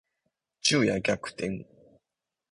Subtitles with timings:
[0.63, 1.63] 昼夜逆転